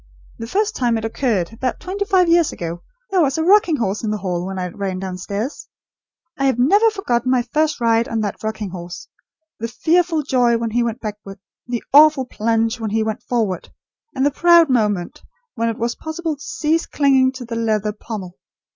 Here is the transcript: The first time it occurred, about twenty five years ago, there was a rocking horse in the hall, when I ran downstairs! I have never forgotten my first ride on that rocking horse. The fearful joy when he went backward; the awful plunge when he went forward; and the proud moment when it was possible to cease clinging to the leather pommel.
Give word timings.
The 0.39 0.47
first 0.47 0.75
time 0.75 0.97
it 0.97 1.05
occurred, 1.05 1.53
about 1.53 1.79
twenty 1.79 2.05
five 2.05 2.27
years 2.27 2.51
ago, 2.51 2.81
there 3.11 3.21
was 3.21 3.37
a 3.37 3.43
rocking 3.43 3.75
horse 3.75 4.03
in 4.03 4.09
the 4.09 4.17
hall, 4.17 4.47
when 4.47 4.57
I 4.57 4.69
ran 4.69 4.97
downstairs! 4.97 5.67
I 6.39 6.45
have 6.45 6.57
never 6.57 6.89
forgotten 6.89 7.29
my 7.29 7.43
first 7.43 7.79
ride 7.79 8.07
on 8.07 8.21
that 8.21 8.41
rocking 8.41 8.71
horse. 8.71 9.07
The 9.59 9.67
fearful 9.67 10.23
joy 10.23 10.57
when 10.57 10.71
he 10.71 10.81
went 10.81 11.01
backward; 11.01 11.37
the 11.67 11.83
awful 11.93 12.25
plunge 12.25 12.79
when 12.79 12.89
he 12.89 13.03
went 13.03 13.21
forward; 13.21 13.69
and 14.15 14.25
the 14.25 14.31
proud 14.31 14.71
moment 14.71 15.21
when 15.53 15.69
it 15.69 15.77
was 15.77 15.93
possible 15.93 16.35
to 16.35 16.41
cease 16.41 16.87
clinging 16.87 17.31
to 17.33 17.45
the 17.45 17.55
leather 17.55 17.91
pommel. 17.93 18.39